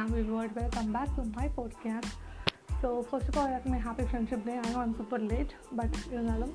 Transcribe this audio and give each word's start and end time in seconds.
I'm 0.00 0.08
Ajay 0.08 0.26
Nambivard. 0.26 0.54
Welcome 0.54 0.92
back 0.92 1.14
to 1.16 1.24
my 1.36 1.48
podcast. 1.48 2.08
So, 2.80 3.02
first 3.02 3.28
of 3.28 3.36
all, 3.36 3.46
that's 3.46 3.66
my 3.66 3.78
happy 3.78 4.04
friendship 4.04 4.44
day. 4.44 4.60
I 4.64 4.72
know 4.72 4.80
I'm 4.80 4.94
super 4.96 5.18
late, 5.18 5.54
but 5.72 5.90
இருந்தாலும் 6.10 6.54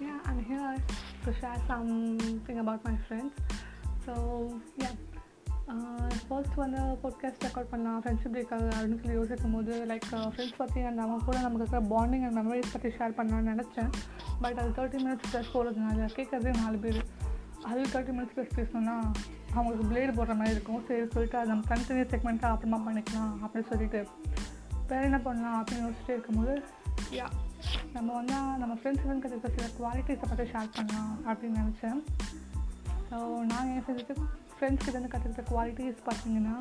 yeah, 0.00 0.18
I'm 0.24 0.44
here 0.44 0.76
to 1.24 1.32
share 1.32 1.62
something 1.66 2.58
about 2.58 2.84
my 2.84 2.96
friends. 3.08 3.32
So, 4.06 4.14
yeah. 4.76 4.96
First 6.28 6.54
வந்து 6.54 6.80
podcast 7.02 7.44
record 7.44 7.70
பண்ணலாம் 7.70 8.02
friendship 8.02 8.34
டேக்காக 8.34 8.64
அப்படின்னு 8.64 8.98
சொல்லி 8.98 9.12
யோசிக்கும் 9.12 9.52
போது 9.52 9.84
like 9.86 10.06
friends 10.10 10.56
பற்றி 10.56 10.80
and 10.80 10.98
அவங்க 10.98 11.24
கூட 11.24 11.38
நமக்கு 11.38 11.62
இருக்கிற 11.62 11.82
பாண்டிங் 11.82 12.24
அண்ட் 12.24 12.38
மெமரிஸ் 12.38 12.72
பற்றி 12.72 12.88
ஷேர் 12.88 13.16
பண்ணலாம்னு 13.18 13.52
நினச்சேன் 13.54 13.90
பட் 14.40 14.58
அது 14.58 14.82
தேர்ட்டி 14.82 15.00
மினிட்ஸ் 15.06 15.30
ப்ளஸ் 15.32 15.52
போகிறதுனால 15.52 16.08
கேட்குறதே 16.16 16.54
நாலு 16.64 16.78
பேர் 16.78 17.04
அது 17.64 17.80
தேர்ட்டி 17.80 18.14
மினிட்ஸ் 18.16 18.34
ப்ளஸ் 18.36 18.56
பேசணும்னா 18.58 19.12
அவங்களுக்கு 19.57 19.87
பிளேடு 19.89 20.13
போடுற 20.17 20.35
மாதிரி 20.39 20.55
இருக்கும். 20.57 20.81
சரி 20.87 21.05
சொல்லிட்டு 21.13 21.37
அது 21.41 21.51
நம்ம 21.53 21.67
தனித்தனி 21.71 22.05
செக்மெண்ட்டாக 22.13 22.55
அப்புறமா 22.55 22.79
பண்ணிக்கலாம் 22.87 23.33
அப்படின்னு 23.43 23.71
சொல்லிட்டு. 23.71 24.01
வேறு 24.89 25.07
என்ன 25.09 25.19
பண்ணலாம் 25.27 25.57
அப்படின்னு 25.59 25.85
யோசிச்சுட்டே 25.85 26.15
இருக்கும்போது 26.15 26.55
யா 27.19 27.27
நம்ம 27.93 28.09
வந்து 28.17 28.35
நம்ம 28.61 28.73
ஃப்ரெண்ட்ஸ் 28.79 29.07
வந்து 29.09 29.23
கிடைக்கிற 29.25 29.51
சில 29.55 29.67
குவாலிட்டிஸை 29.77 30.27
பற்றி 30.31 30.45
ஷேர் 30.51 30.75
பண்ணலாம் 30.75 31.13
அப்படின்னு 31.27 31.61
நினச்சேன். 31.63 31.99
ஸோ 33.09 33.17
நான் 33.51 33.71
என் 33.73 33.83
ஃப்ரெண்ட்ஸுக்கு 33.85 34.15
ஃப்ரெண்ட்ஸ் 34.57 34.85
கிட்டேருந்து 34.85 35.11
கற்றுக்கிட்ட 35.13 35.43
குவாலிட்டிஸ் 35.51 36.05
பார்த்தீங்கன்னா 36.09 36.55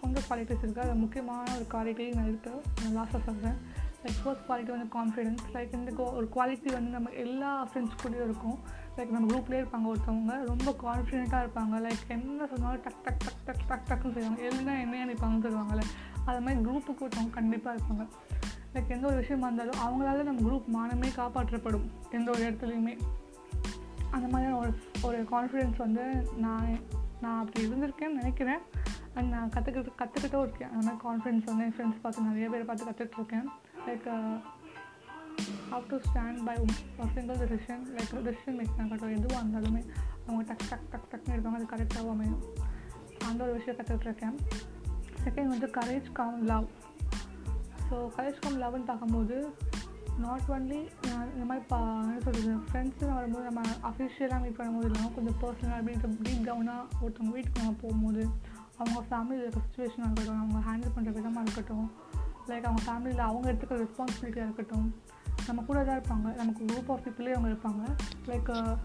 கொஞ்சம் 0.00 0.24
குவாலிட்டிஸ் 0.28 0.62
இருக்குது 0.62 0.84
அது 0.84 0.94
முக்கியமான 1.04 1.46
ஒரு 1.56 1.66
குவாலிட்டி 1.72 2.06
நான் 2.16 2.28
இருக்குது 2.30 2.60
நான் 2.82 2.96
லாஸ்ட்டாக 2.98 3.22
சொல்கிறேன் 3.28 3.58
லைக் 4.04 4.18
ஃபர்ஸ்ட் 4.24 4.44
குவாலிட்டி 4.48 4.70
வந்து 4.76 4.88
கான்ஃபிடென்ஸ் 4.98 5.44
லைக் 5.52 5.72
இந்த 5.72 6.02
ஒரு 6.02 6.26
குவாலிட்டி 6.34 6.72
வந்து 6.72 6.90
நம்ம 6.90 7.10
எல்லா 7.10 7.66
ஃப்ரெண்ட்ஸ் 7.66 7.98
கூடயும் 8.02 8.24
இருக்கும். 8.24 8.58
லைக் 8.96 9.08
நம்ம 9.08 9.34
குரூப்லேயே 9.34 9.60
இருப்பாங்க 9.62 9.88
ஒருத்தவங்க 9.92 10.44
ரொம்ப 10.44 10.76
கான்ஃபிடென்ட்டாக 10.82 11.42
இருப்பாங்க. 11.44 11.74
லைக் 11.86 12.04
என்ன 12.08 12.46
சொன்னாலும் 12.46 12.82
டக் 12.82 13.02
டக் 13.02 13.16
டக் 13.18 13.56
டக் 13.66 13.66
டக் 13.68 13.86
டக்குன்னு 13.88 14.12
செய்வாங்க. 14.12 14.42
எல்லாம் 14.42 14.80
என்ன 14.80 15.04
நினைப்பாங்கன்னு 15.04 15.46
சொல்லுவாங்கல்ல 15.46 15.82
அது 16.24 16.40
மாதிரி 16.40 16.60
குரூப்புக்கு 16.60 17.04
ஒருத்தவங்க 17.04 17.30
கண்டிப்பாக 17.30 17.76
இருப்பாங்க. 17.76 18.06
லைக் 18.74 18.88
எந்த 18.88 19.06
ஒரு 19.06 19.16
விஷயமா 19.16 19.48
இருந்தாலும் 19.48 19.80
அவங்களால 19.86 20.22
நம்ம 20.22 20.40
குரூப் 20.48 20.68
மானமே 20.76 21.08
காப்பாற்றப்படும். 21.16 21.86
எந்த 22.10 22.30
ஒரு 22.30 22.42
இடத்துலையுமே. 22.42 22.98
அந்த 24.10 24.26
மாதிரியான 24.28 24.56
ஒரு 24.56 24.72
ஒரு 25.02 25.26
கான்ஃபிடென்ஸ் 25.30 25.76
வந்து 25.76 26.30
நான் 26.36 26.78
நான் 27.20 27.38
அப்படி 27.38 27.66
இருந்திருக்கேன்னு 27.66 28.20
நினைக்கிறேன். 28.20 28.58
அண்ட் 29.14 29.28
நான் 29.28 29.48
கற்றுக்கிட்டு 29.48 29.92
கற்றுக்கிட்டும் 29.98 30.42
இருக்கேன். 30.42 30.70
அந்த 30.70 30.90
மாதிரி 30.90 31.00
கான்ஃபிடென்ஸ் 31.04 31.44
வந்து 31.44 31.64
என் 31.64 31.74
ஃப்ரெண்ட்ஸ் 31.76 32.00
பார்த்து 32.02 32.22
நிறைய 32.22 32.48
பேர் 32.48 32.64
பார்த்து 32.64 32.88
கற்றுட்ருக்கேன் 32.90 33.48
like 33.86 34.40
how 35.70 35.86
to 35.86 35.96
stand 35.96 36.44
by 36.44 36.56
single 37.14 37.36
decision 37.36 37.84
like 37.96 38.14
decision 38.14 38.56
making 38.58 38.84
ஆகட்டும் 38.84 39.16
எதுவாக 39.16 39.46
இருந்தாலுமே 39.46 39.82
அவங்க 40.26 40.42
டக் 40.46 40.68
டக் 40.70 40.88
டக் 40.90 41.08
டக்னு 41.10 41.34
எடுப்பாங்க 41.34 41.58
அது 41.58 41.68
கரெக்டாகவும் 41.70 42.10
அமையும். 42.10 42.42
அந்த 43.28 43.44
ஒரு 43.44 43.52
விஷயம் 43.52 43.78
கற்றுட்ருக்கேன் 43.78 44.36
செகண்ட் 45.24 45.46
வந்து 45.46 45.66
courage 45.66 46.12
calm 46.12 46.44
love 46.44 46.68
so 47.90 47.92
courage 47.92 48.38
calm 48.38 48.60
லவ்னு 48.62 48.84
பார்க்கும்போது 48.84 49.54
நாட் 50.18 50.48
ஒன்லி 50.48 50.80
இந்த 51.34 51.44
மாதிரி 51.44 51.66
பா 51.68 51.78
என்ன 52.00 52.20
சொல்கிறது 52.20 52.56
ஃப்ரெண்ட்ஸுன்னு 52.56 53.14
வரும்போது 53.14 53.44
நம்ம 53.44 53.60
அஃபிஷியலாக 53.82 54.40
மீட் 54.40 54.56
பண்ணும்போது 54.56 54.84
இல்லாமல் 54.84 55.14
கொஞ்சம் 55.14 55.38
பர்சனலாக 55.40 55.80
அப்படின்ற 55.80 56.10
டீப் 56.22 56.46
டவுனாக 56.48 57.02
ஒருத்தவங்க 57.02 57.30
வீட்டுக்கு 57.30 57.60
நம்ம 57.60 57.76
போகும்போது 57.80 58.28
அவங்க 58.78 59.00
ஃபேமிலியில் 59.10 59.46
இருக்க 59.46 59.60
சுச்சுவேஷனாக 59.60 60.10
இருக்கட்டும் 60.10 60.42
அவங்க 60.42 60.60
ஹேண்டில் 60.70 60.94
பண்ணுற 60.96 61.12
விதமாக 61.12 61.40
இருக்கட்டும் 61.40 61.88
லைக் 62.50 62.66
அவங்க 62.68 62.82
ஃபேமிலியில் 62.86 63.26
அவங்க 63.30 63.52
எடுத்துக்கிற 63.52 63.78
ரெஸ்பான்சிபிலிட்டியாக 63.84 64.48
இருக்கட்டும். 64.48 64.88
நம்ம 65.46 65.62
கூட 65.62 65.84
தான் 65.84 66.00
இருப்பாங்க. 66.00 66.34
நமக்கு 66.34 66.64
குரூப் 66.64 66.90
ஆஃப் 66.90 67.00
பீப்புளே 67.04 67.32
அவங்க 67.32 67.50
இருப்பாங்க. 67.54 67.82
லைக் 68.26 68.78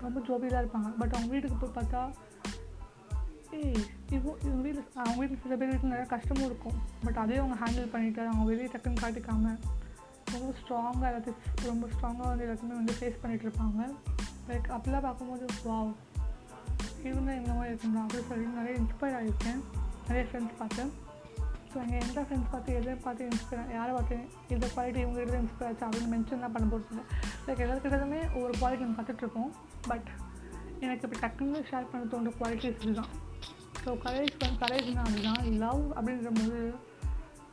ரொம்ப 0.00 0.20
ஜோபியாக 0.20 0.62
இருப்பாங்க. 0.62 0.88
பட் 0.98 1.14
அவங்க 1.14 1.26
வீட்டுக்கு 1.26 1.56
போய் 1.56 1.84
பார்த்தா 1.84 2.10
ஏய் 3.50 3.74
இப்போ 4.10 4.36
இவங்க 4.42 4.62
வீட்டில் 4.62 4.84
அவங்க 4.94 5.18
வீட்டில் 5.18 5.42
சில 5.42 5.56
பேர் 5.56 5.68
வீட்டில் 5.68 5.90
நிறையா 5.90 6.06
கஷ்டமும் 6.06 6.44
இருக்கும். 6.44 6.78
பட் 7.04 7.16
அதையும் 7.16 7.44
அவங்க 7.44 7.64
ஹேண்டில் 7.64 7.92
பண்ணிவிட்டு 7.94 8.26
அவங்க 8.26 8.44
வெளியே 8.44 8.66
டக்குன்னு 8.66 9.00
காட்டிக்காமல் 9.00 9.58
ரொம்ப 10.32 10.54
ஸ்ட்ராங்காக 10.60 11.10
எல்லாத்தையும் 11.10 11.66
ரொம்ப 11.66 11.88
ஸ்ட்ராங்காக 11.94 12.28
வந்து 12.28 12.44
எல்லாத்தையுமே 12.46 12.74
வந்து 12.80 12.94
ஃபேஸ் 13.00 13.24
பண்ணிகிட்டு 13.24 13.48
இருப்பாங்க. 13.48 13.94
லைக் 14.48 14.68
அப்படிலாம் 14.76 15.00
பார்க்கும்போது 15.00 15.46
வாவ் 15.64 15.94
இருந்தால் 17.04 17.36
இந்த 17.36 17.52
மாதிரி 17.52 17.74
இருக்கணும் 17.74 18.04
அப்படின்னு 18.04 18.28
சொல்லி 18.28 18.46
நிறைய 18.46 18.78
இன்ஸ்பயர் 18.80 19.18
ஆகியிருக்கேன் 19.20 19.60
நிறைய 20.08 20.28
ஃப்ரெண்ட்ஸ் 20.30 20.58
பார்த்தேன். 20.58 20.92
ஸோ 21.74 21.78
எங்கள் 21.82 22.02
எந்த 22.06 22.20
ஃப்ரெண்ட்ஸ் 22.22 22.50
பார்த்து 22.50 22.74
எதை 22.74 22.92
பார்த்து 23.04 23.28
இன்ஸ்பயர் 23.28 23.70
யாரை 23.72 23.92
பார்த்து 23.94 24.16
இந்த 24.48 24.66
குவாலிட்டி 24.74 25.00
இவங்க 25.04 25.22
கிட்ட 25.22 25.38
இன்ஸ்பயர் 25.38 25.68
ஆச்சு 25.68 25.86
அப்படின்னு 25.86 26.10
மென்ஷன் 26.14 26.42
தான் 26.44 26.52
பண்ண 26.56 26.66
போகிறது 26.72 27.02
லைக் 27.46 27.62
எல்லாருக்கிட்டதுமே 27.64 28.20
ஒரு 28.40 28.52
குவாலிட்டி 28.60 28.84
நம்ம 28.86 28.96
பார்த்துட்ருக்கோம் 28.98 29.50
பட் 29.88 30.08
எனக்கு 30.80 31.08
இப்போ 31.08 31.18
டக்குன்னு 31.24 31.62
ஷேர் 31.70 31.88
பண்ண 31.92 32.04
தோன்ற 32.12 32.32
குவாலிட்டிஸ் 32.40 32.78
இதுதான். 32.84 33.10
ஸோ 33.84 33.92
கரேஜ் 34.04 34.34
வந்து 34.42 34.60
கரேஜ்னா 34.64 35.02
அதுதான். 35.08 35.40
லவ் 35.64 35.82
அப்படின்ற 35.96 36.30
போது 36.40 36.60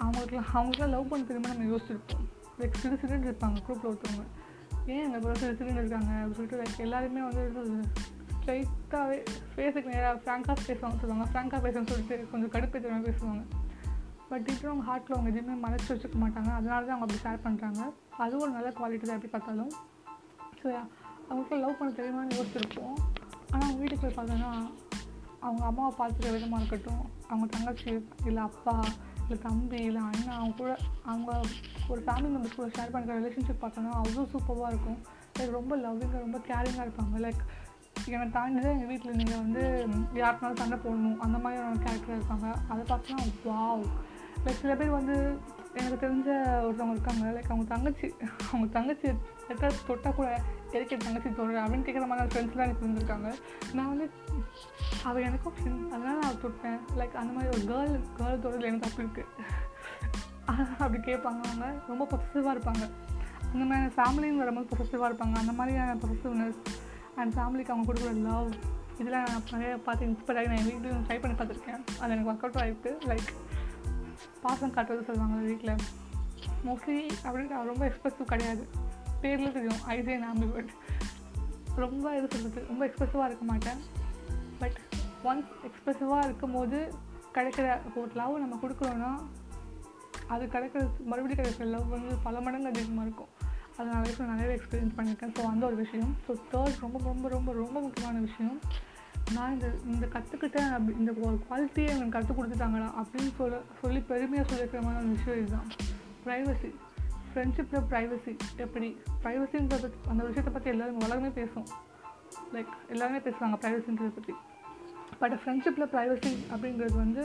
அவங்களுக்குலாம் 0.03 0.51
அவங்களுக்குலாம் 0.53 0.93
லவ் 0.95 1.09
பண்ண 1.13 1.25
தெரியுமா 1.31 1.53
நம்ம 1.53 1.69
யோசிச்சிருப்போம். 1.73 2.27
லைக் 2.59 2.77
சிறு 2.83 2.99
சிறுன்னு 3.01 3.29
இருப்பாங்க 3.31 3.63
குரூப்பில் 3.67 3.89
ஒருத்தவங்க. 3.91 4.25
ஏன் 4.85 5.03
எங்கள் 5.07 5.19
பிறகு 5.19 5.41
சிறு 5.43 5.57
சிறுன்னு 5.61 5.81
இருக்காங்க? 5.83 6.11
அப்படின்னு 6.13 6.37
சொல்லிட்டு 6.39 6.61
லைக் 6.61 6.79
எல்லாருமே 6.87 7.21
வந்து 7.21 7.43
ஸ்ட்ரைட்டாகவே 8.37 9.17
ஃபேஸுக்கு 9.55 9.91
நேராக 9.95 10.15
ஃப்ராங்காக 10.23 10.57
பேசுவாங்க 10.67 10.99
சொல்லுவாங்க. 11.01 11.27
ஃப்ராங்காக 11.33 11.61
பேசுன்னு 11.65 11.91
சொல்லிட்டு 11.93 12.27
கொஞ்சம் 12.31 12.53
கடுப்பேற்றமாக 12.55 13.03
பேசுவாங்க. 13.09 13.43
பட் 14.31 14.49
இப்போ 14.53 14.67
அவங்க 14.71 14.85
ஹார்ட்டில் 14.89 15.15
அவங்க 15.17 15.31
எதுவுமே 15.33 15.55
மறைச்சி 15.65 15.89
வச்சுக்க 15.93 16.17
மாட்டாங்க. 16.23 16.51
அதனால 16.59 16.81
தான் 16.87 16.95
அவங்க 16.95 17.05
அப்படி 17.07 17.23
ஷேர் 17.25 17.45
பண்ணுறாங்க 17.45 17.81
அது 18.25 18.33
ஒரு 18.43 18.51
நல்ல 18.57 18.69
குவாலிட்டி 18.79 19.05
தான் 19.07 19.17
எப்படி 19.19 19.33
பார்த்தாலும் 19.35 19.73
ஸோ 20.61 20.67
அவங்களுக்கு 21.29 21.61
லவ் 21.63 21.77
பண்ண 21.79 21.91
தெரியுமான்னு 21.99 22.37
யோசிச்சிருப்போம். 22.39 22.95
ஆனால் 23.51 23.65
அவங்க 23.67 23.79
வீட்டுக்கு 23.81 24.03
போய் 24.03 24.17
பார்த்தோன்னா 24.17 24.51
அவங்க 25.45 25.63
அம்மாவை 25.69 25.91
பார்த்துக்கிற 25.99 26.31
விதமாக 26.35 26.59
இருக்கட்டும். 26.61 27.03
அவங்க 27.29 27.45
தங்கச்சி 27.55 27.89
இல்லை 28.29 28.41
அப்பா 28.49 28.75
இல்லை 29.23 29.37
தம்பி 29.47 29.79
இல்லை 29.89 30.01
அண்ணா 30.09 30.31
அவங்க 30.39 30.55
கூட 30.61 30.71
அவங்க 31.11 31.31
ஒரு 31.91 32.01
ஃபேமிலி 32.05 32.29
மெம்பர்ஸ் 32.33 32.57
கூட 32.59 32.67
ஷேர் 32.77 32.93
பண்ணுற 32.95 33.17
ரிலேஷன்ஷிப் 33.19 33.63
பார்த்தோன்னா 33.63 33.91
அவ்வளோ 33.99 34.25
சூப்பராக 34.33 34.71
இருக்கும். 34.73 34.99
லைக் 35.37 35.57
ரொம்ப 35.59 35.73
லவ்விங்காக 35.83 36.23
ரொம்ப 36.25 36.39
கேரிங்காக 36.49 36.85
இருப்பாங்க. 36.87 37.17
லைக் 37.25 37.41
என்னை 38.15 38.27
தாண்டி 38.35 38.59
தான் 38.61 38.73
எங்கள் 38.75 38.89
வீட்டில் 38.91 39.17
நீங்கள் 39.21 39.41
வந்து 39.43 39.63
யாருக்குனாலும் 40.21 40.61
சண்டை 40.61 40.77
போடணும். 40.85 41.19
அந்த 41.25 41.37
மாதிரியான 41.43 41.81
கேரக்டர் 41.85 42.17
இருப்பாங்க. 42.19 42.47
அதை 42.71 42.83
பார்த்தோன்னா 42.91 43.25
வாவ் 43.49 43.83
லைக் 44.45 44.59
சில 44.61 44.75
பேர் 44.75 44.89
வந்து 44.89 45.37
எனக்கு 45.73 46.07
தெரிஞ்ச 46.07 46.27
ஒருத்தவங்க 46.63 46.91
இருக்காங்க. 46.91 47.39
லைக் 47.39 47.43
அவங்க 47.43 47.63
தங்கச்சி 47.67 48.13
அவங்க 48.47 48.67
தங்கச்சி 48.71 49.07
லெட்டர் 49.47 49.73
தொட்டால் 49.87 50.15
கூட 50.15 50.41
எதுக்கு 50.71 50.97
என் 50.99 51.05
தங்கச்சி 51.05 51.29
தொடுற 51.29 51.59
அப்படின்னு 51.59 51.87
கேட்குற 51.87 52.07
மாதிரி 52.07 52.27
ஃப்ரெண்ட்ஸ்லாம் 52.27 52.63
எனக்கு 52.63 52.85
இருந்திருக்காங்க 52.85 53.33
நான் 53.73 53.87
வந்து 53.87 54.09
அவள் 55.03 55.23
எனக்கும் 55.23 55.53
ஃப்ரெண்ட் 55.53 55.89
அதனால் 55.89 56.19
நான் 56.19 56.41
தொட்டேன். 56.43 56.79
லைக் 56.97 57.11
அந்த 57.11 57.33
மாதிரி 57.33 57.47
ஒரு 57.47 57.63
கேர்ள் 57.71 57.99
கேர்ள் 58.19 58.45
தொடுறது 58.45 58.63
எனக்கு 58.63 58.89
அப்படி 58.89 59.07
இருக்குது 59.07 59.25
அப்படி 60.79 60.97
கேட்பாங்க 60.97 61.43
அவங்க. 61.43 61.73
ரொம்ப 61.87 62.07
பொசசிவாக 62.11 62.57
இருப்பாங்க. 62.57 62.89
அந்த 63.53 63.65
மாதிரி 63.65 63.87
ஃபேமிலின்னு 63.95 64.37
வரும்போது 64.37 64.75
பொசசிவாக 64.75 65.11
இருப்பாங்க. 65.11 65.35
அந்த 65.35 65.51
மாதிரியான 65.51 65.93
பொசசிவ்னஸ் 65.93 66.55
அண்ட் 67.15 67.33
ஃபேமிலிக்கு 67.33 67.69
அவங்க 67.69 67.93
கொடுக்குற 67.93 68.13
லவ் 68.13 68.53
இதெல்லாம் 68.97 69.23
நான் 69.23 69.43
நிறைய 69.51 69.77
பார்த்து 69.77 70.05
இன்ஸ்பயர் 70.05 70.37
ஆகி 70.37 70.47
நான் 70.47 70.63
வீட்டில் 70.63 70.91
ட்ரை 70.91 71.21
பண்ணி 71.21 71.37
பார்த்துருக்கேன். 71.37 71.99
அது 71.99 72.11
எனக்கு 72.11 72.31
ஒர்க் 72.31 72.51
அவுட் 72.51 72.55
ஆகிருக்கு 72.55 73.07
லைக் 73.07 73.50
பாசம் 74.41 74.73
காட்டுறது 74.73 75.05
சொல்லுவாங்க 75.05 75.35
வீட்டில் 75.35 75.75
மோஸ்ட்லி 76.65 77.11
அப்படின்னு 77.23 77.63
ரொம்ப 77.63 77.85
எக்ஸ்ப்ரெசிவ் 77.87 78.23
கிடையாது. 78.23 78.67
பேரில் 79.21 79.51
தெரியும் 79.51 79.81
ஐசே 79.87 80.53
பட் 80.53 80.71
ரொம்ப 81.75 82.17
இது 82.17 82.27
சொல்கிறது 82.31 82.67
ரொம்ப 82.67 82.85
எக்ஸ்ப்ரெசிவாக 82.85 83.25
இருக்க 83.25 83.45
மாட்டேன். 83.45 83.77
பட் 84.59 84.79
ஒன்ஸ் 85.23 85.51
எக்ஸ்ப்ரெசிவாக 85.67 86.23
இருக்கும் 86.23 86.51
போது 86.51 86.93
கிடைக்கிற 87.33 87.79
ஒரு 87.95 88.11
லவ் 88.15 88.37
நம்ம 88.37 88.59
கொடுக்குறோன்னா 88.63 89.11
அது 90.27 90.45
கிடைக்கிற 90.45 90.89
மறுபடியும் 91.03 91.45
கிடைக்கிற 91.45 91.65
லவ் 91.65 91.87
வந்து 91.87 92.15
பல 92.23 92.41
மடங்கு 92.41 92.67
அதிகமாக 92.67 93.07
இருக்கும். 93.07 93.31
அதை 93.77 93.93
நான் 93.93 94.03
லைஃப்பில் 94.03 94.31
நிறையவே 94.33 94.55
எக்ஸ்பீரியன்ஸ் 94.55 94.97
பண்ணியிருக்கேன். 94.97 95.33
ஸோ 95.37 95.41
அந்த 95.41 95.65
ஒரு 95.65 95.75
விஷயம். 95.75 96.15
ஸோ 96.27 96.31
தேர்ட் 96.31 96.79
ரொம்ப 96.79 96.99
ரொம்ப 97.03 97.29
ரொம்ப 97.29 97.53
ரொம்ப 97.53 97.81
முக்கியமான 97.81 98.19
விஷயம். 98.19 98.61
நான் 99.35 99.53
இந்த 99.55 99.67
இந்த 99.93 100.05
கற்றுக்கிட்டேன் 100.13 100.71
அப்படி 100.75 100.93
இந்த 101.01 101.11
ஒரு 101.25 101.35
குவாலிட்டியை 101.45 101.89
எனக்கு 101.95 102.15
கற்றுக் 102.15 102.39
கொடுத்துட்டாங்களா 102.39 102.87
அப்படின்னு 103.01 103.31
சொல்ல 103.37 103.59
சொல்லி 103.81 103.99
பெருமையாக 104.11 104.45
சொல்லியிருக்கிற 104.49 104.81
மாதிரி 104.85 105.01
ஒரு 105.03 105.15
விஷயம் 105.17 105.39
இதுதான். 105.41 105.67
ப்ரைவசி 106.25 106.71
ஃப்ரெண்ட்ஷிப்பில் 107.29 107.87
ப்ரைவசி 107.91 108.33
எப்படி? 108.65 108.89
ப்ரைவசின்றது 109.23 109.89
அந்த 110.11 110.21
விஷயத்தை 110.29 110.53
பற்றி 110.53 110.69
எல்லோரும் 110.73 111.03
உலகமே 111.07 111.31
பேசும். 111.39 111.67
லைக் 112.55 112.73
எல்லாருமே 112.93 113.21
பேசுவாங்க 113.27 113.57
ப்ரைவசின்றதை 113.63 114.11
பற்றி 114.17 114.33
பட் 115.21 115.35
ஃப்ரெண்ட்ஷிப்பில் 115.41 115.91
ப்ரைவசி 115.93 116.33
அப்படிங்கிறது 116.53 116.97
வந்து 117.05 117.23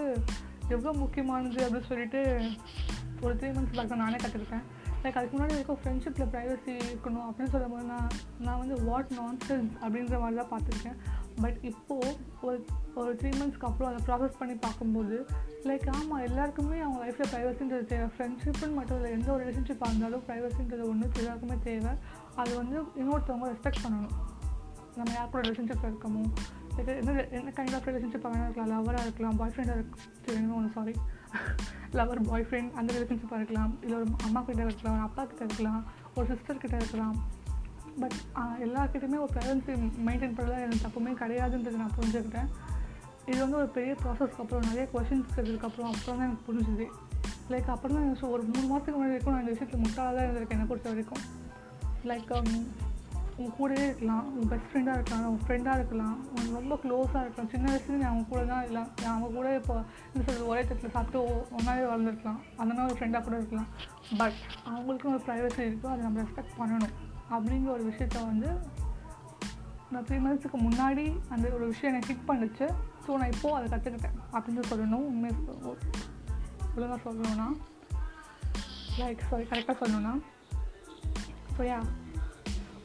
எவ்வளோ 0.74 0.92
முக்கியமானது 1.02 1.60
அப்படின்னு 1.64 1.90
சொல்லிட்டு 1.92 2.20
ஒரு 3.24 3.34
த்ரீ 3.40 3.48
மந்த்ஸ் 3.56 3.76
பார்க்க 3.76 4.02
நானே 4.04 4.18
கற்றுக்கிட்டேன் 4.22 4.64
லைக் 5.02 5.18
அதுக்கு 5.18 5.34
முன்னாடி 5.36 5.54
வரைக்கும் 5.54 5.80
ஃப்ரெண்ட்ஷிப்பில் 5.82 6.30
ப்ரைவசி 6.32 6.72
இருக்கணும் 6.88 7.26
அப்படின்னு 7.28 7.52
சொல்லும்போது 7.54 7.86
நான் 7.92 8.10
நான் 8.46 8.60
வந்து 8.62 8.76
வாட் 8.88 9.12
நான்சென்ஸ் 9.20 9.72
அப்படின்ற 9.84 10.18
மாதிரி 10.22 10.38
தான் 10.40 10.52
பார்த்துருக்கேன். 10.54 10.98
பட் 11.42 11.58
இப்போது 11.62 12.12
ஒரு 12.42 12.58
ஒரு 12.94 13.10
த்ரீ 13.14 13.30
மந்த்ஸ்க்கு 13.38 13.68
அப்புறம் 13.68 13.88
அதை 13.90 14.00
ப்ராசஸ் 14.06 14.38
பண்ணி 14.38 14.54
பார்க்கும்போது 14.54 15.16
லைக் 15.64 15.86
ஆமாம் 15.94 16.22
எல்லாருக்குமே 16.28 16.78
அவங்க 16.80 17.00
லைஃப்பில் 17.04 17.32
ப்ரைவசின்றது 17.34 17.84
தேவை. 17.84 18.08
ஃப்ரெண்ட்ஷிப்னு 18.16 18.74
மட்டும் 18.74 18.96
இல்லை 18.96 19.10
எந்த 19.10 19.32
ஒரு 19.32 19.42
ரிலேஷன்ஷிப்பாக 19.44 19.90
இருந்தாலும் 19.90 20.24
ப்ரைவசின்றது 20.28 20.84
ஒன்று 20.92 21.10
எல்லாருக்குமே 21.16 21.58
தேவை. 21.62 21.92
அது 22.36 22.52
வந்து 22.56 22.76
இன்னொருத்தவங்க 23.02 23.52
ரெஸ்பெக்ட் 23.54 23.84
பண்ணணும். 23.84 24.14
நம்ம 24.96 25.12
யார் 25.14 25.30
கூட 25.30 25.48
ரிலேஷன்ஷிப்பில் 25.48 25.90
இருக்கமோ 25.92 26.22
லைக் 26.76 26.90
என்ன 27.00 27.12
என்ன 27.38 27.52
கைண்ட் 27.56 27.74
ஆஃப் 27.74 27.86
ரிலேஷன்ஷிப்பாக 27.88 28.30
வேணா 28.32 28.46
இருக்கலாம் 28.46 28.72
லவராக 28.72 29.06
இருக்கலாம் 29.06 29.36
பாய் 29.36 29.52
ஃப்ரெண்டாக 29.54 29.76
இருக்கலாம் 29.76 30.56
ஒன்று 30.58 30.72
சாரி 30.74 30.94
லவர் 31.98 32.20
பாய் 32.28 32.46
ஃப்ரெண்ட் 32.50 32.72
அந்த 32.72 32.90
ரிலேஷன்ஷிப்பாக 32.94 33.40
இருக்கலாம் 33.40 33.72
இல்லை 33.82 33.96
ஒரு 33.98 34.08
அம்மா 34.24 34.40
கிட்ட 34.40 34.62
இருக்கலாம் 34.62 34.96
ஒரு 34.96 35.06
அப்பா 35.08 35.24
கிட்டே 35.24 35.44
இருக்கலாம் 35.44 35.82
ஒரு 36.14 36.26
சிஸ்டர் 36.26 36.62
கிட்டே 36.64 36.76
இருக்கலாம். 36.76 37.16
பட் 38.00 38.16
எல்லாருக்கிட்டையுமே 38.66 39.18
ஒரு 39.24 39.32
ப்ரைவன்சி 39.36 39.74
மெயின்டைன் 40.08 40.36
பண்ணலாம் 40.38 40.64
எனக்கு 40.64 40.84
தப்புமே 40.86 41.12
கிடையாதுன்றது 41.22 41.82
நான் 41.82 41.96
புரிஞ்சுக்கிட்டேன். 41.98 42.48
இது 43.30 43.38
வந்து 43.44 43.60
ஒரு 43.62 43.68
பெரிய 43.76 43.92
ப்ராசஸ்க்கு 44.02 44.42
அப்புறம் 44.42 44.66
நிறைய 44.70 44.86
கொஷின்ஸ் 44.94 45.34
கேட்டதுக்கப்புறம் 45.36 45.92
அப்புறம் 45.92 46.18
தான் 46.18 46.26
எனக்கு 46.28 46.46
புரிஞ்சுது. 46.48 46.86
லைக் 47.52 47.70
அப்புறம் 47.74 47.96
தான் 47.96 48.32
ஒரு 48.34 48.42
மூணு 48.52 48.66
மாதத்துக்கு 48.72 48.98
முன்னாடி 48.98 49.14
வரைக்கும் 49.14 49.34
நான் 49.34 49.44
இந்த 49.44 49.54
விஷயத்தில் 49.54 49.84
முட்டாளாக 49.84 50.14
தான் 50.16 50.26
இருந்திருக்கேன் 50.26 50.58
என்னை 50.58 50.68
பொறுத்த 50.72 50.92
வரைக்கும். 50.92 51.24
லைக் 52.10 52.30
um, 52.38 52.50
உங்கள் 53.38 53.56
கூடவே 53.56 53.82
இருக்கலாம் 53.86 54.26
உங்கள் 54.32 54.50
பெஸ்ட் 54.50 54.68
ஃப்ரெண்டாக 54.70 54.98
இருக்கலாம் 54.98 55.24
உங்கள் 55.30 55.46
ஃப்ரெண்டாக 55.46 55.78
இருக்கலாம் 55.78 56.14
உங்க 56.34 56.46
ரொம்ப 56.58 56.74
க்ளோஸாக 56.84 57.22
இருக்கலாம். 57.24 57.50
சின்ன 57.54 57.66
வயசுலேருந்து 57.70 58.08
அவங்க 58.10 58.24
கூட 58.30 58.42
தான் 58.52 58.64
இல்லை 58.68 58.82
நான் 59.00 59.12
அவங்க 59.14 59.28
கூட 59.38 59.48
இப்போ 59.60 59.74
என்ன 60.10 60.22
சொல்கிறது 60.26 60.46
ஒரே 60.52 60.62
தட்டில் 60.68 60.94
சாப்பிட்டு 60.94 61.20
ஒன்றாவே 61.56 61.84
வளர்ந்துருக்கலாம் 61.90 62.40
அந்த 62.60 62.70
மாதிரி 62.74 62.88
ஒரு 62.92 62.98
ஃப்ரெண்டாக 63.00 63.22
கூட 63.26 63.36
இருக்கலாம். 63.42 63.68
பட் 64.20 64.38
அவங்களுக்கும் 64.70 65.14
ஒரு 65.16 65.24
ப்ரைவசி 65.28 65.60
இருக்கோ 65.68 65.90
அதை 65.94 66.00
நம்ம 66.06 66.22
ரெஸ்பெக்ட் 66.24 66.56
பண்ணணும். 66.60 66.94
அப்படிங்கிற 67.34 67.70
ஒரு 67.76 67.84
விஷயத்த 67.90 68.18
வந்து 68.30 68.50
நான் 69.92 70.04
த்ரீ 70.08 70.16
மந்த்ஸுக்கு 70.24 70.58
முன்னாடி 70.66 71.04
அந்த 71.34 71.46
ஒரு 71.56 71.64
விஷயம் 71.72 71.92
எனக்கு 71.92 72.10
ஹிட் 72.12 72.28
பண்ணுச்சு. 72.30 72.66
ஸோ 73.04 73.16
நான் 73.20 73.32
இப்போது 73.34 73.56
அதை 73.56 73.66
கற்றுக்கிட்டேன் 73.72 74.16
அப்படின்னு 74.36 74.62
சொல்லணும். 74.70 75.06
உண்மை 75.10 75.30
ஒழுங்காக 76.76 76.98
சொல்லணும்னா. 77.04 77.48
லைக் 79.00 79.22
சாரி 79.30 79.44
கரெக்டாக 79.50 79.76
சொல்லணும்னா. 79.82 80.14
ஸோ 81.56 81.62
யா 81.70 81.78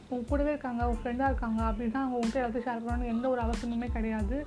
உங்கள் 0.08 0.28
கூடவே 0.30 0.50
இருக்காங்க 0.50 0.82
உங்கள் 0.88 1.02
ஃப்ரெண்டாக 1.02 1.30
இருக்காங்க 1.32 1.60
அப்படின்னா 1.70 2.00
அவங்க 2.02 2.16
உங்கள்கிட்ட 2.18 2.42
எல்லாத்தையும் 2.42 2.68
ஷேர் 2.68 2.84
பண்ணணும்னு 2.86 3.12
எந்த 3.14 3.26
ஒரு 3.28 3.40
அவசியமுமே 3.42 3.88
கிடையாது. 3.96 4.38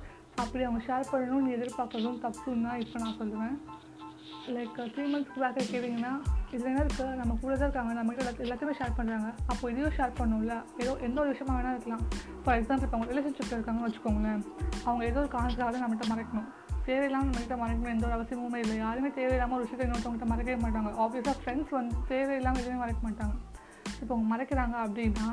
அப்படி 0.42 0.64
அவங்க 0.64 0.82
ஷேர் 0.88 1.10
பண்ணணும்னு 1.12 1.54
எதிர்பார்க்கறதும் 1.56 2.20
தப்புன்னு 2.24 2.66
தான் 2.68 2.80
இப்போ 2.84 2.98
நான் 3.04 3.18
சொல்லுவேன். 3.20 3.56
லைக் 4.54 4.76
த்ரீ 4.94 5.04
uh, 5.04 5.08
மந்த்ஸ்க்கு 5.12 5.40
பேக் 5.42 5.56
கேட்டிங்கன்னா 5.70 6.10
இதில் 6.52 6.68
என்ன 6.70 6.82
இருக்குது 6.84 7.14
நம்ம 7.20 7.32
கூட 7.42 7.52
தான் 7.52 7.66
இருக்காங்க. 7.68 7.92
நம்ம 7.98 8.12
எல்லா 8.22 8.32
எல்லாத்தையுமே 8.44 8.74
ஷேர் 8.80 8.94
பண்ணுறாங்க 8.98 9.28
அப்போ 9.52 9.64
இதையும் 9.72 9.94
ஷேர் 9.98 10.12
பண்ணணும்ல 10.18 10.54
ஏதோ 10.82 10.92
எந்த 11.06 11.18
ஒரு 11.22 11.30
விஷயமா 11.32 11.54
வேணால் 11.56 11.74
இருக்கலாம். 11.76 12.04
ஃபார் 12.44 12.58
எக்ஸாம்பிள் 12.60 12.86
இப்போ 12.88 12.96
அவங்க 12.98 13.10
ரிலேஷன்ஷிப்பில் 13.12 13.56
இருக்காங்கன்னு 13.58 13.88
வச்சுக்கோங்களேன். 13.88 14.42
அவங்க 14.86 15.02
ஏதோ 15.10 15.18
ஒரு 15.24 15.30
காரணத்துக்காக 15.34 15.82
நம்மகிட்ட 15.84 16.06
மறைக்கணும். 16.12 16.48
தேவையில்லாமல் 16.88 17.28
நம்மகிட்ட 17.30 17.56
மறைக்கணும் 17.62 17.92
எந்த 17.96 18.06
ஒரு 18.08 18.16
அவசியமுமே 18.18 18.60
இல்லை. 18.64 18.76
யாருமே 18.84 19.10
தேவையில்லாமல் 19.20 19.58
ஒரு 19.58 19.66
விஷயத்தை 19.66 19.86
இன்னொருத்தவங்ககிட்ட 19.86 20.30
மறைக்கவே 20.32 20.58
மாட்டாங்க. 20.64 20.92
ஆப்வியஸாக 21.04 21.36
ஃப்ரெண்ட்ஸ் 21.42 21.76
வந்து 21.78 22.02
தேவையில்லாமல் 22.14 22.62
எதுவுமே 22.64 22.80
மறைக்க 22.84 23.02
மாட்டாங்க. 23.08 23.36
இப்போ 24.02 24.12
அவங்க 24.14 24.28
மறைக்கிறாங்க 24.34 24.76
அப்படின்னா 24.86 25.28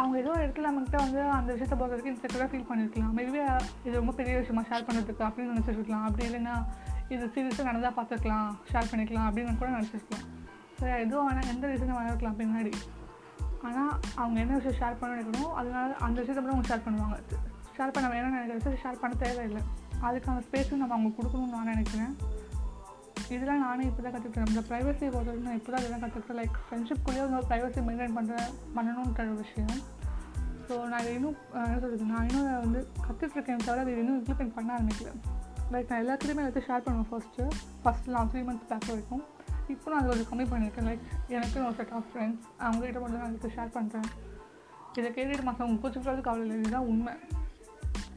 அவங்க 0.00 0.16
ஏதோ 0.22 0.30
ஒரு 0.34 0.42
இடத்துல 0.44 0.68
நம்மகிட்ட 0.68 0.98
வந்து 1.04 1.20
அந்த 1.36 1.50
விஷயத்தை 1.54 1.76
பொறுத்த 1.78 1.94
வரைக்கும் 1.94 2.12
இன்செக்யூராக 2.14 2.48
ஃபீல் 2.50 2.68
பண்ணியிருக்கலாம் 2.68 3.14
மேபி 3.18 3.40
இது 3.86 3.94
ரொம்ப 4.00 4.12
பெரிய 4.18 4.34
விஷயமா 4.42 4.62
ஷேர் 4.68 4.86
பண்ணுறதுக்கு 4.88 5.24
அப்படின்னு 5.28 5.54
நினச்சிருக்கலாம். 5.54 6.04
அப்படி 6.08 6.26
இல்லைன்னா 6.28 6.54
இது 7.14 7.24
சீரியஸாக 7.34 7.66
நடந்தால் 7.68 7.96
பார்த்துக்கலாம் 7.98 8.48
ஷேர் 8.70 8.90
பண்ணிக்கலாம் 8.90 9.26
அப்படின்னு 9.28 9.58
கூட 9.60 9.70
நினச்சிருக்கலாம் 9.76 10.24
ஸோ 10.78 10.84
எதுவும் 11.04 11.26
வேணால் 11.28 11.50
எந்த 11.52 11.68
ரீசனும் 11.70 11.98
வேணா 11.98 12.10
இருக்கலாம் 12.10 12.38
பின்னாடி. 12.40 12.72
ஆனால் 13.66 13.92
அவங்க 14.20 14.36
என்ன 14.42 14.56
விஷயம் 14.58 14.78
ஷேர் 14.80 14.98
பண்ண 14.98 15.14
நினைக்கணும் 15.14 15.54
அதனால 15.60 15.88
அந்த 16.06 16.16
விஷயத்தை 16.20 16.40
மட்டும் 16.42 16.56
அவங்க 16.56 16.70
ஷேர் 16.72 16.84
பண்ணுவாங்க. 16.86 17.16
ஷேர் 17.76 17.94
பண்ண 17.94 18.06
வேணும்னு 18.12 18.36
நினைக்கிற 18.36 18.58
விஷயத்தை 18.58 18.80
ஷேர் 18.84 19.00
பண்ண 19.02 19.14
தேவையில்லை. 19.22 19.62
அதுக்கான 20.08 20.42
ஸ்பேஸும் 20.48 20.82
நம்ம 20.82 20.94
அவங்க 20.96 21.10
கொடுக்கணும்னு 21.18 21.54
நான் 21.56 21.72
நினைக்கிறேன். 21.74 22.12
இதெல்லாம் 23.34 23.64
நானே 23.66 23.86
இப்போ 23.88 24.02
தான் 24.02 24.14
கற்றுக்கிட்டேன் 24.14 24.52
இந்த 24.52 24.62
ப்ரைவசியை 24.68 25.08
பொறுத்தவரைக்கும் 25.14 25.48
நான் 25.48 25.58
இப்போ 25.60 25.70
தான் 25.72 25.82
இதெல்லாம் 25.82 26.04
கற்றுக்கிட்டேன் 26.04 26.38
லைக் 26.40 26.54
ஃப்ரெண்ட்ஷிப்குள்ளேயே 26.66 27.24
வந்து 27.24 27.48
ப்ரைவசி 27.50 27.82
மெயின்டைன் 27.88 28.16
பண்ணுற 28.18 28.36
பண்ணணுன்ற 28.76 29.24
ஒரு 29.32 29.40
விஷயம். 29.44 29.80
ஸோ 30.68 30.76
நான் 30.92 31.02
இதை 31.04 31.12
இன்னும் 31.18 31.36
என்ன 31.66 31.80
சொல்கிறது 31.82 32.06
நான் 32.12 32.28
இன்னும் 32.28 32.48
வந்து 32.66 32.80
கற்றுட்ருக்கேன் 33.06 33.66
தவிர 33.66 33.82
அதை 33.84 33.98
இன்னும் 34.04 34.18
இம்ப்ளிமெண்ட் 34.20 34.56
பண்ண 34.58 34.70
ஆரம்பிக்கல. 34.78 35.12
லைக் 35.72 35.88
நான் 35.88 36.02
எல்லாத்துலேயுமே 36.04 36.42
எல்லாத்தையும் 36.42 36.68
ஷேர் 36.68 36.84
பண்ணுவேன் 36.86 37.10
ஃபஸ்ட்டு 37.10 37.50
ஃபஸ்ட்டு 37.84 38.14
நான் 38.14 38.30
த்ரீ 38.32 38.36
மந்த்ஸ் 38.36 38.68
பேக் 38.68 38.86
வரைக்கும். 38.86 39.22
இப்போ 39.68 39.90
நான் 39.90 40.02
அதை 40.02 40.24
கொஞ்சம் 40.24 40.30
கம்மி 40.30 40.52
பண்ணியிருக்கேன். 40.52 40.88
லைக் 40.90 41.00
எனக்கு 41.28 41.64
ஒரு 41.64 41.74
செட் 41.74 41.92
ஆஃப் 41.92 42.04
ஃப்ரெண்ட்ஸ் 42.12 42.44
அவங்ககிட்ட 42.58 43.00
மட்டும் 43.00 43.20
நான் 43.22 43.28
எடுத்து 43.28 43.52
ஷேர் 43.56 43.76
பண்ணுறேன் 43.76 44.08
இதை 44.94 45.10
கேட்டுட்டு 45.10 45.44
மற்றவங்க 45.48 45.80
கோச்சிக்கிறது 45.82 46.20
கவலை 46.20 46.46
இல்லை. 46.46 46.58
இதுதான் 46.58 46.86
உண்மை. 46.92 47.12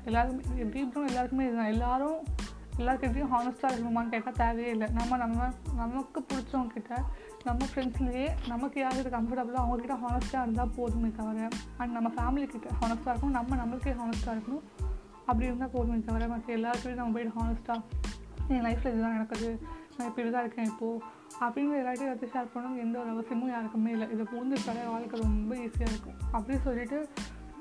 எல்லாருமே 0.06 0.42
எப்படி 0.57 1.07
எல்லாருக்குமே 1.07 1.45
இதுதான். 1.45 1.65
எல்லாரும் 1.65 2.24
எல்லாருக்கிட்டையும் 2.77 3.33
ஹானஸ்ட்டாக 3.33 3.71
இருக்கணுமான்னு 3.71 4.09
கேட்டால் 4.09 4.33
தேவையே 4.33 4.69
இல்லை. 4.69 4.88
நம்ம 4.88 5.18
நம்ம 5.18 5.50
நமக்கு 5.75 6.25
பிடிச்சவங்க 6.30 6.68
கிட்ட 6.68 7.03
நம்ம 7.44 7.65
ஃப்ரெண்ட்ஸ்லேயே 7.65 8.30
நமக்கு 8.48 8.80
யாருக்கு 8.80 9.18
கம்ஃபர்டபுளோ 9.18 9.59
அவங்கக்கிட்ட 9.63 9.98
ஹானஸ்ட்டாக 10.06 10.42
இருந்தால் 10.42 10.71
போதுமே 10.75 11.12
தவிர 11.18 11.48
அண்ட் 11.77 11.92
நம்ம 11.98 12.09
ஃபேமிலிக்கிட்ட 12.18 12.69
ஹானஸ்ட்டாக 12.81 13.13
இருக்கணும். 13.13 13.38
நம்ம 13.38 13.56
நம்மளுக்கே 13.56 13.95
ஹானஸ்ட்டாக 14.01 14.38
இருக்கணும். 14.38 14.65
அப்படி 15.31 15.49
இருந்தால் 15.49 15.73
போதுமே 15.73 15.97
தவிர 16.09 16.27
மற்ற 16.33 16.55
எல்லாருக்கிட்டையும் 16.57 17.01
நம்ம 17.01 17.15
போய்ட்டு 17.17 17.37
ஹானஸ்ட்டாக 17.39 17.81
என் 18.53 18.65
லைஃப்பில் 18.67 18.93
இதுதான் 18.93 19.17
நடக்குது 19.17 19.49
நான் 19.97 20.07
இப்போ 20.09 20.21
இதுதான் 20.21 20.45
இருக்கேன் 20.45 20.69
இப்போது 20.71 21.03
அப்படின்னு 21.43 21.75
எல்லாத்தையும் 21.81 22.07
எல்லாத்தையும் 22.07 22.33
ஷேர் 22.35 22.51
பண்ணணும். 22.53 22.79
எந்த 22.83 22.95
ஒரு 23.01 23.09
அவசியமும் 23.13 23.51
யாருக்குமே 23.53 23.91
இல்லை. 23.95 24.07
இதை 24.13 24.23
புரிஞ்சுக்கிட்டாலே 24.33 24.83
வாழ்க்கை 24.93 25.19
ரொம்ப 25.21 25.55
ஈஸியாக 25.65 25.91
இருக்கும். 25.91 26.17
அப்படின்னு 26.33 26.63
சொல்லிட்டு 26.67 26.97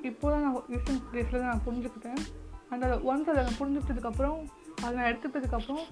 இப்போ 0.08 0.26
தான் 0.32 0.42
நான் 0.44 0.56
ரீசெண்ட் 0.72 1.04
டேஸில் 1.12 1.42
தான் 1.42 1.50
நான் 1.52 1.66
புரிஞ்சுக்கிட்டேன். 1.68 2.22
அண்ட் 2.70 2.84
அதை 2.86 2.96
ஒன்ஸ் 3.10 3.30
அதை 3.32 3.42
நான் 3.46 3.60
புரிஞ்சுக்கிட்டதுக்கப்புறம் 3.60 4.38
அதை 4.82 4.92
நான் 4.98 5.10
எடுத்துக்கிட்டதுக்கப்புறம் 5.12 5.84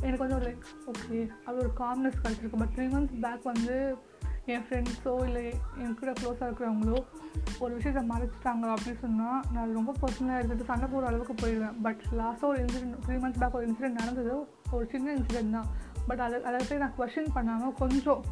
எனக்கு 0.00 0.22
வந்து 0.24 0.38
ஒரு 0.38 0.46
லைக் 0.48 0.64
ஓகே 0.92 1.18
அது 1.48 1.56
ஒரு 1.64 1.70
காம்னஸ் 1.82 2.20
கிடச்சிருக்கு. 2.24 2.60
பட் 2.62 2.74
த்ரீ 2.76 2.86
மந்த்ஸ் 2.94 3.20
பேக் 3.24 3.46
வந்து 3.52 3.76
என் 4.54 4.64
ஃப்ரெண்ட்ஸோ 4.66 5.12
இல்லை 5.26 5.44
என் 5.82 5.96
கூட 6.00 6.10
க்ளோஸாக 6.18 6.48
இருக்கிறவங்களோ 6.48 6.98
ஒரு 7.64 7.72
விஷயத்தை 7.76 8.02
மறைச்சிட்டாங்க 8.10 8.66
அப்படின்னு 8.74 9.00
சொன்னால் 9.00 9.44
நான் 9.54 9.76
ரொம்ப 9.78 9.92
பர்சனலாக 10.02 10.40
எடுத்துகிட்டு 10.40 10.70
சண்டை 10.70 10.86
போகிற 10.88 11.08
அளவுக்கு 11.10 11.34
போயிடுவேன். 11.42 11.76
பட் 11.86 12.02
லாஸ்ட்டாக 12.20 12.50
ஒரு 12.52 12.58
இன்சிடென்ட் 12.64 12.98
த்ரீ 13.06 13.16
மந்த்ஸ் 13.22 13.40
பேக் 13.42 13.56
ஒரு 13.60 13.66
இன்சிடென்ட் 13.68 14.00
நடந்தது. 14.02 14.34
ஒரு 14.76 14.84
சின்ன 14.92 15.14
இன்சிடென்ட் 15.18 15.56
தான். 15.58 15.70
பட் 16.08 16.22
அதை 16.26 16.36
அதை 16.48 16.60
போய் 16.68 16.82
நான் 16.84 16.96
கொஷின் 16.98 17.34
பண்ணாமல் 17.36 17.74
கொஞ்சம் 17.82 18.22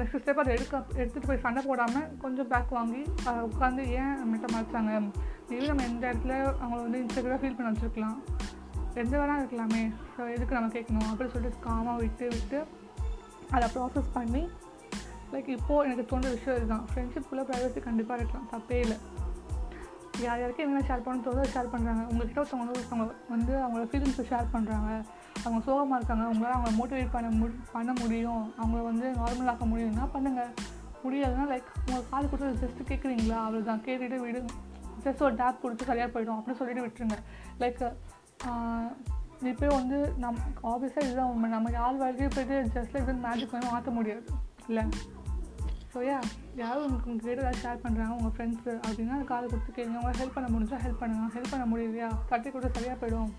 நெக்ஸ்ட் 0.00 0.20
ஸ்டெப் 0.20 0.42
அதை 0.42 0.52
எடுக்க 0.56 0.76
எடுத்துகிட்டு 1.00 1.30
போய் 1.30 1.42
சண்டை 1.46 1.62
போடாமல் 1.66 2.06
கொஞ்சம் 2.22 2.50
பேக் 2.52 2.76
வாங்கி 2.78 3.02
அதை 3.28 3.38
உட்காந்து 3.48 3.82
ஏன் 4.00 4.14
நம்மகிட்ட 4.20 4.48
மறைச்சாங்க 4.54 4.92
மேபி 5.48 5.66
நம்ம 5.70 5.84
எந்த 5.90 6.04
இடத்துல 6.12 6.34
அவங்கள 6.60 6.80
வந்து 6.86 7.02
இன்ஸ்டாகிராக 7.02 7.40
ஃபீல் 7.42 7.56
பண்ண 7.56 7.72
வச்சுருக்கலாம். 7.72 8.16
எந்த 9.02 9.12
வேணால் 9.18 9.42
இருக்கலாமே. 9.42 9.82
ஸோ 10.14 10.20
எதுக்கு 10.34 10.56
நம்ம 10.56 10.72
கேட்கணும்? 10.76 11.08
அப்படின்னு 11.10 11.34
சொல்லிட்டு 11.36 11.64
காமாக 11.66 11.96
விட்டு 12.02 12.24
விட்டு 12.36 12.60
அதை 13.52 13.68
ப்ராசஸ் 13.74 14.12
பண்ணி 14.12 14.42
லைக் 15.32 15.48
இப்போது 15.56 15.84
எனக்கு 15.84 16.04
தோன்ற 16.10 16.28
விஷயம் 16.36 16.56
இதுதான். 16.58 16.86
ஃப்ரெண்ட்ஷிப்புக்குள்ளே 16.92 17.44
ப்ரைவசி 17.50 17.80
கண்டிப்பாக 17.88 18.20
இருக்கலாம். 18.20 18.48
தப்பே 18.52 18.78
இல்லை. 18.84 18.96
யார் 20.20 20.40
யாருக்கும் 20.40 20.66
என்ன 20.66 20.80
ஷேர் 20.88 21.02
பண்ண 21.06 21.20
தோதோ 21.26 21.44
ஷேர் 21.54 21.70
பண்ணுறாங்க 21.74 22.02
உங்கள்கிட்ட 22.12 22.40
ஒருத்தவங்க 22.42 22.74
ஒருத்தவங்க 22.74 23.06
வந்து 23.28 23.52
அவங்களோட 23.64 23.86
ஃபீலிங்ஸை 23.92 24.24
ஷேர் 24.32 24.50
பண்ணுறாங்க 24.54 24.90
அவங்க 25.44 25.62
சோகமாக 25.64 25.96
இருக்காங்க. 25.96 26.24
உங்களால் 26.32 26.58
அவங்கள 26.58 26.74
மோட்டிவேட் 26.80 27.12
பண்ண 27.12 27.28
மு 27.40 27.46
பண்ண 27.72 27.92
முடியும். 28.00 28.42
அவங்கள 28.62 28.82
வந்து 28.90 29.08
நார்மலாக்க 29.22 29.68
முடியும்னா 29.72 30.04
பண்ணுங்கள் 30.14 30.52
முடியாதுன்னா 31.04 31.46
லைக் 31.52 31.70
உங்கள் 31.86 32.08
காது 32.10 32.28
கொடுத்து 32.30 32.66
ஜஸ்ட்டு 32.66 32.88
கேட்குறீங்களா 32.90 33.38
அவ்வளோதான் 33.46 33.84
கேட்டுட்டு 33.86 34.18
விடு. 34.26 34.44
ஜஸ்ட் 35.04 35.22
ஒரு 35.28 35.34
டேப் 35.34 35.62
கொடுத்து 35.62 35.84
சரியாக 35.84 36.10
போயிடும். 36.14 36.38
அப்படின்னு 36.38 36.60
சொல்லிட்டு 36.60 36.86
விட்டுருங்க. 36.86 37.18
லைக் 37.60 37.82
இப்போ 39.50 39.66
வந்து 39.66 39.98
நம் 40.18 40.36
ஆப்வியஸாக 40.62 41.04
இதுதான் 41.06 41.30
உண்மை. 41.32 41.50
நம்ம 41.50 41.70
யார் 41.70 41.96
வாழ்க்கையும் 41.96 42.34
போயிட்டு 42.34 42.80
ஜஸ்ட் 42.80 42.94
லைக் 42.94 43.20
மேஜிக் 43.26 43.50
வந்து 43.50 43.70
மாற்ற 43.70 43.90
முடியாது. 43.90 44.24
இல்லை? 44.68 44.84
ஸோ 45.94 46.00
யா 46.08 46.18
யாரும் 46.56 46.84
உங்களுக்கு 46.84 47.10
உங்கள் 47.10 47.26
கிட்ட 47.26 47.42
ஏதாவது 47.42 47.62
ஷேர் 47.62 47.82
பண்ணுறாங்க 47.84 48.14
உங்கள் 48.18 48.34
ஃப்ரெண்ட்ஸு 48.36 48.72
அப்படின்னா 48.86 49.08
கால் 49.08 49.30
காது 49.32 49.48
கொடுத்து 49.48 49.72
கேளுங்க. 49.76 49.98
உங்களை 50.00 50.14
ஹெல்ப் 50.20 50.36
பண்ண 50.36 50.48
முடிஞ்சா 50.54 50.78
ஹெல்ப் 50.84 51.00
பண்ணுங்க. 51.00 51.26
ஹெல்ப் 51.38 51.52
பண்ண 51.54 51.64
முடியலையா? 51.72 52.08
தட்டி 52.28 52.50
கொடுத்து 52.50 52.80
சரியாக 52.80 52.98
போயிடும். 53.00 53.30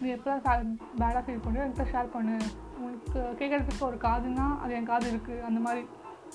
நீ 0.00 0.14
எப்போலாம் 0.14 0.76
பேடாக 0.98 1.22
ஃபீல் 1.26 1.44
பண்ணுறியோ 1.46 1.66
என்கிட்ட 1.66 1.86
ஷேர் 1.92 2.14
பண்ணு. 2.16 2.36
உனக்கு 2.78 3.20
கேட்குறதுக்கு 3.38 3.84
ஒரு 3.90 3.96
காதுன்னா 3.96 4.46
அது 4.58 4.74
என் 4.74 4.90
காது 4.92 5.12
இருக்குது 5.12 5.42
அந்த 5.42 5.60
மாதிரி. 5.60 5.84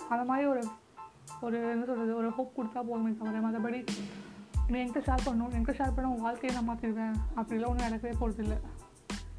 அந்த 0.09 0.23
மாதிரி 0.25 0.47
ஒரு 0.47 0.63
ஒரு 1.41 1.57
என்ன 1.69 1.85
சொல்கிறது 1.85 2.15
ஒரு 2.15 2.29
ஹோப் 2.31 2.55
கொடுத்தா 2.57 2.79
போதுமே 2.89 3.11
தவிர 3.19 3.39
மற்றபடி 3.47 3.79
நீ 4.71 4.77
என்கிட்ட 4.81 5.01
ஷேர் 5.07 5.25
பண்ணணும் 5.25 5.53
என்கிட்ட 5.55 5.73
ஷேர் 5.79 5.95
பண்ண 5.95 6.11
உன் 6.13 6.25
வாழ்க்கையை 6.25 6.51
நான் 6.57 6.67
மாற்றிடுவேன் 6.69 7.15
அப்படிலாம் 7.39 7.71
ஒன்றும் 7.71 7.87
நடக்கவே 7.87 8.13
போகிறது 8.21 8.43
இல்லை. 8.45 8.57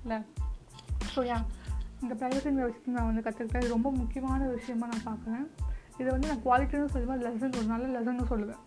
இல்லை 0.04 0.18
ஸோ 1.14 1.20
யா 1.30 1.38
இந்த 2.02 2.14
ப்ரைவசிங்கிற 2.20 2.64
விஷயத்தை 2.68 2.92
நான் 2.96 3.08
வந்து 3.08 3.24
கற்றுக்கிட்டேன் 3.26 3.62
இது 3.62 3.74
ரொம்ப 3.76 3.90
முக்கியமான 4.00 4.48
விஷயமா 4.56 4.86
நான் 4.92 5.06
பார்க்குறேன். 5.10 5.46
இதை 6.00 6.08
வந்து 6.14 6.30
நான் 6.30 6.44
குவாலிட்டின்னு 6.46 6.92
சொல்லுவேன் 6.94 7.22
லெசன் 7.26 7.56
ஒரு 7.60 7.68
நல்ல 7.72 7.86
லெசன்னு 7.96 8.26
சொல்லுவேன். 8.32 8.60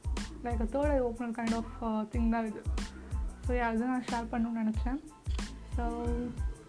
Like 0.45 0.61
third 0.73 0.93
eye 0.95 0.99
opener 1.07 1.35
kind 1.39 1.55
of 1.59 1.73
thing 2.13 2.29
தான் 2.35 2.47
இது. 2.51 2.61
ஸோ 3.45 3.51
அதை 3.69 3.87
நான் 3.91 4.07
ஷேர் 4.11 4.31
பண்ணணும்னு 4.33 4.61
நினச்சேன். 4.63 4.99
ஸோ 5.75 5.83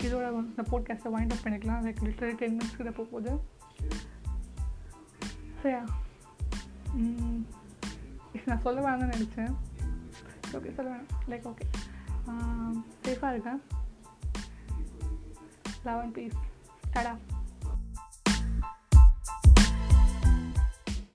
இதோட 0.06 0.24
இந்த 0.40 0.64
போட்காஸ்ட்டை 0.72 1.12
வைண்ட் 1.16 1.34
அப் 1.34 1.44
பண்ணிக்கலாம். 1.44 1.84
லைக் 1.86 2.02
லிட்டரலி 2.06 2.36
டென் 2.42 2.56
மினிட்ஸ் 2.56 2.78
கிட்ட 2.80 2.92
போக 2.98 3.08
போகுது. 3.14 3.32
ஸோ 5.60 5.66
யா 5.76 5.84
நான் 8.50 8.62
சொல்ல 8.64 8.78
வேணாம்னு 8.84 9.14
நினச்சேன். 9.14 9.54
ஓகே 10.56 10.72
சொல்ல 10.76 10.90
வேணாம் 10.92 11.10
லைக் 11.28 11.48
ஓகே 11.48 11.66
சேஃபாக 13.04 13.32
இருக்கேன் 13.34 13.60
லவ் 15.84 16.02
அண்ட் 16.02 16.14
பீஸ் 16.14 16.38
டடா 16.92 17.14